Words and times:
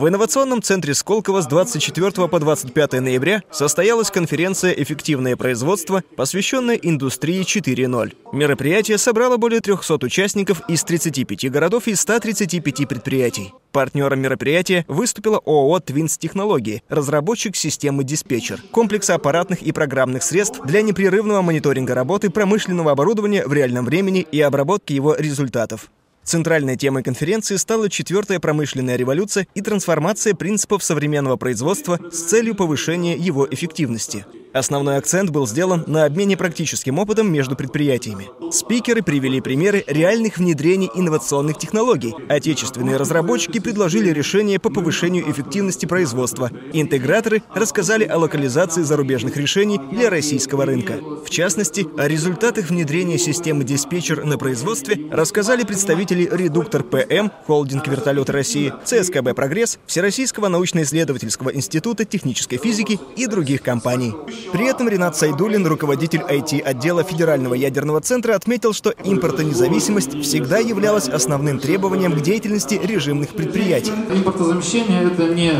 В 0.00 0.08
инновационном 0.08 0.62
центре 0.62 0.94
Сколково 0.94 1.42
с 1.42 1.46
24 1.46 2.26
по 2.26 2.40
25 2.40 2.92
ноября 3.02 3.42
состоялась 3.50 4.10
конференция 4.10 4.72
«Эффективное 4.72 5.36
производство», 5.36 6.02
посвященная 6.16 6.76
индустрии 6.76 7.42
4.0. 7.42 8.16
Мероприятие 8.32 8.96
собрало 8.96 9.36
более 9.36 9.60
300 9.60 9.98
участников 10.02 10.62
из 10.70 10.84
35 10.84 11.50
городов 11.50 11.86
и 11.86 11.94
135 11.94 12.88
предприятий. 12.88 13.52
Партнером 13.72 14.20
мероприятия 14.20 14.86
выступила 14.88 15.36
ООО 15.36 15.80
«Твинс 15.80 16.16
Технологии», 16.16 16.82
разработчик 16.88 17.54
системы 17.54 18.02
«Диспетчер», 18.02 18.58
комплекса 18.72 19.16
аппаратных 19.16 19.60
и 19.60 19.70
программных 19.70 20.22
средств 20.22 20.62
для 20.64 20.80
непрерывного 20.80 21.42
мониторинга 21.42 21.94
работы 21.94 22.30
промышленного 22.30 22.92
оборудования 22.92 23.46
в 23.46 23.52
реальном 23.52 23.84
времени 23.84 24.26
и 24.32 24.40
обработки 24.40 24.94
его 24.94 25.14
результатов. 25.14 25.90
Центральной 26.30 26.76
темой 26.76 27.02
конференции 27.02 27.56
стала 27.56 27.90
четвертая 27.90 28.38
промышленная 28.38 28.94
революция 28.94 29.48
и 29.56 29.62
трансформация 29.62 30.32
принципов 30.32 30.84
современного 30.84 31.34
производства 31.34 31.98
с 32.12 32.22
целью 32.22 32.54
повышения 32.54 33.16
его 33.16 33.48
эффективности. 33.50 34.24
Основной 34.52 34.96
акцент 34.96 35.30
был 35.30 35.46
сделан 35.46 35.84
на 35.86 36.04
обмене 36.04 36.36
практическим 36.36 36.98
опытом 36.98 37.32
между 37.32 37.54
предприятиями. 37.54 38.28
Спикеры 38.50 39.00
привели 39.00 39.40
примеры 39.40 39.84
реальных 39.86 40.38
внедрений 40.38 40.90
инновационных 40.92 41.56
технологий. 41.56 42.14
Отечественные 42.28 42.96
разработчики 42.96 43.60
предложили 43.60 44.10
решения 44.10 44.58
по 44.58 44.68
повышению 44.68 45.30
эффективности 45.30 45.86
производства. 45.86 46.50
Интеграторы 46.72 47.44
рассказали 47.54 48.04
о 48.04 48.18
локализации 48.18 48.82
зарубежных 48.82 49.36
решений 49.36 49.80
для 49.92 50.10
российского 50.10 50.66
рынка. 50.66 50.94
В 51.24 51.30
частности, 51.30 51.86
о 51.96 52.08
результатах 52.08 52.70
внедрения 52.70 53.18
системы 53.18 53.62
диспетчер 53.62 54.24
на 54.24 54.36
производстве 54.36 54.98
рассказали 55.12 55.62
представители 55.62 56.28
«Редуктор 56.30 56.82
ПМ», 56.82 57.30
холдинг 57.46 57.86
вертолеты 57.86 58.32
России, 58.32 58.72
ЦСКБ 58.84 59.36
«Прогресс», 59.36 59.78
Всероссийского 59.86 60.48
научно-исследовательского 60.48 61.54
института 61.54 62.04
технической 62.04 62.58
физики 62.58 62.98
и 63.16 63.26
других 63.26 63.62
компаний. 63.62 64.12
При 64.52 64.66
этом 64.66 64.88
Ренат 64.88 65.16
Сайдулин, 65.16 65.66
руководитель 65.66 66.20
IT-отдела 66.20 67.02
Федерального 67.02 67.54
ядерного 67.54 68.00
центра, 68.00 68.34
отметил, 68.34 68.72
что 68.72 68.90
импортонезависимость 68.90 70.20
всегда 70.22 70.58
являлась 70.58 71.08
основным 71.08 71.58
требованием 71.58 72.12
к 72.12 72.20
деятельности 72.20 72.80
режимных 72.82 73.30
предприятий. 73.30 73.92
Импортозамещение– 74.12 75.04
это 75.04 75.34
не 75.34 75.52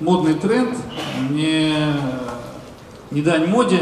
модный 0.00 0.34
тренд, 0.34 0.76
не, 1.30 1.72
не 3.10 3.22
дань 3.22 3.46
моде. 3.46 3.80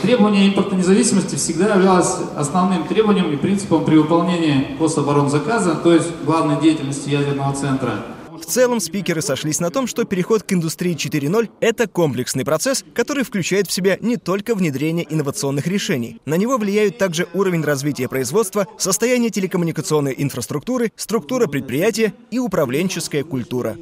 Требование 0.00 0.48
импортонезависимости 0.48 1.36
всегда 1.36 1.74
являлось 1.74 2.16
основным 2.34 2.86
требованием 2.86 3.30
и 3.32 3.36
принципом 3.36 3.84
при 3.84 3.96
выполнении 3.96 4.74
гособоронзаказа, 4.78 5.74
то 5.74 5.92
есть 5.92 6.08
главной 6.24 6.60
деятельности 6.60 7.10
ядерного 7.10 7.54
центра. 7.54 8.06
В 8.40 8.44
целом, 8.44 8.80
спикеры 8.80 9.22
сошлись 9.22 9.60
на 9.60 9.70
том, 9.70 9.86
что 9.86 10.04
переход 10.04 10.42
к 10.42 10.52
индустрии 10.52 10.94
4.0– 10.94 11.48
это 11.60 11.88
комплексный 11.88 12.44
процесс, 12.44 12.84
который 12.94 13.24
включает 13.24 13.68
в 13.68 13.72
себя 13.72 13.96
не 14.00 14.16
только 14.16 14.54
внедрение 14.54 15.06
инновационных 15.08 15.66
решений. 15.66 16.20
На 16.26 16.34
него 16.34 16.58
влияют 16.58 16.98
также 16.98 17.28
уровень 17.34 17.62
развития 17.62 18.08
производства, 18.08 18.66
состояние 18.78 19.30
телекоммуникационной 19.30 20.14
инфраструктуры, 20.16 20.92
структура 20.96 21.46
предприятия 21.46 22.14
и 22.30 22.38
управленческая 22.38 23.24
культура. 23.24 23.76